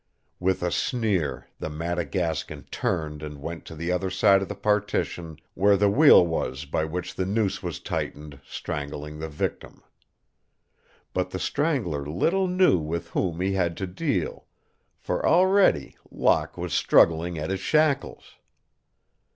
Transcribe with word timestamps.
With 0.39 0.63
a 0.63 0.71
sneer 0.71 1.45
the 1.59 1.69
Madagascan 1.69 2.63
turned 2.71 3.21
and 3.21 3.39
went 3.39 3.65
to 3.65 3.75
the 3.75 3.91
other 3.91 4.09
side 4.09 4.41
of 4.41 4.49
the 4.49 4.55
partition 4.55 5.37
where 5.53 5.77
the 5.77 5.91
wheel 5.91 6.25
was 6.25 6.65
by 6.65 6.85
which 6.85 7.13
the 7.13 7.25
noose 7.27 7.61
was 7.61 7.79
tightened, 7.79 8.41
strangling 8.43 9.19
the 9.19 9.29
victim. 9.29 9.83
But 11.13 11.29
the 11.29 11.37
Strangler 11.37 12.03
little 12.03 12.47
knew 12.47 12.79
with 12.79 13.09
whom 13.09 13.41
he 13.41 13.53
had 13.53 13.77
to 13.77 13.85
deal, 13.85 14.47
for 14.97 15.23
already 15.23 15.95
Locke 16.09 16.57
was 16.57 16.73
struggling 16.73 17.37
at 17.37 17.51
his 17.51 17.59
shackles. 17.59 18.37